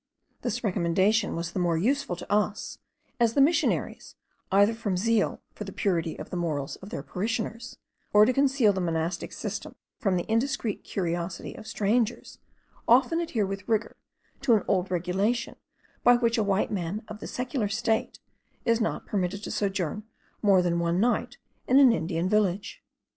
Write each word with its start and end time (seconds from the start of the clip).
This 0.41 0.63
recommendation 0.63 1.35
was 1.35 1.51
the 1.51 1.59
more 1.59 1.77
useful 1.77 2.15
to 2.15 2.31
us, 2.33 2.79
as 3.19 3.35
the 3.35 3.39
missionaries, 3.39 4.15
either 4.51 4.73
from 4.73 4.97
zeal 4.97 5.43
for 5.53 5.63
the 5.63 5.71
purity 5.71 6.17
of 6.17 6.31
the 6.31 6.35
morals 6.35 6.75
of 6.77 6.89
their 6.89 7.03
parishioners, 7.03 7.77
or 8.11 8.25
to 8.25 8.33
conceal 8.33 8.73
the 8.73 8.81
monastic 8.81 9.31
system 9.31 9.75
from 9.99 10.15
the 10.15 10.23
indiscreet 10.27 10.83
curiosity 10.83 11.53
of 11.53 11.67
strangers, 11.67 12.39
often 12.87 13.19
adhere 13.19 13.45
with 13.45 13.69
rigour 13.69 13.95
to 14.41 14.55
an 14.55 14.63
old 14.67 14.89
regulation, 14.89 15.55
by 16.03 16.15
which 16.15 16.39
a 16.39 16.43
white 16.43 16.71
man 16.71 17.03
of 17.07 17.19
the 17.19 17.27
secular 17.27 17.69
state 17.69 18.17
is 18.65 18.81
not 18.81 19.05
permitted 19.05 19.43
to 19.43 19.51
sojourn 19.51 20.01
more 20.41 20.63
than 20.63 20.79
one 20.79 20.99
night 20.99 21.37
in 21.67 21.77
an 21.77 21.91
Indian 21.91 22.27
village. 22.27 22.81